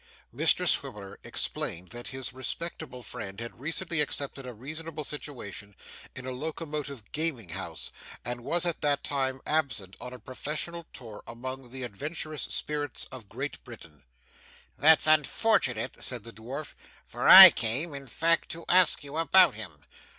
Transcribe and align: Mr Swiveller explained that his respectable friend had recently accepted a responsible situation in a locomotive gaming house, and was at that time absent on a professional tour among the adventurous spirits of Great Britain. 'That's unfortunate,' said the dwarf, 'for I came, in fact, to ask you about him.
Mr 0.35 0.67
Swiveller 0.67 1.19
explained 1.23 1.89
that 1.89 2.07
his 2.07 2.33
respectable 2.33 3.03
friend 3.03 3.39
had 3.39 3.59
recently 3.59 4.01
accepted 4.01 4.47
a 4.47 4.51
responsible 4.51 5.03
situation 5.03 5.75
in 6.15 6.25
a 6.25 6.31
locomotive 6.31 7.11
gaming 7.11 7.49
house, 7.49 7.91
and 8.25 8.43
was 8.43 8.65
at 8.65 8.81
that 8.81 9.03
time 9.03 9.39
absent 9.45 9.95
on 10.01 10.11
a 10.11 10.17
professional 10.17 10.87
tour 10.91 11.21
among 11.27 11.69
the 11.69 11.83
adventurous 11.83 12.41
spirits 12.41 13.05
of 13.11 13.29
Great 13.29 13.63
Britain. 13.63 14.03
'That's 14.75 15.05
unfortunate,' 15.05 16.03
said 16.03 16.23
the 16.23 16.33
dwarf, 16.33 16.73
'for 17.05 17.29
I 17.29 17.51
came, 17.51 17.93
in 17.93 18.07
fact, 18.07 18.49
to 18.53 18.65
ask 18.67 19.03
you 19.03 19.17
about 19.17 19.53
him. 19.53 19.85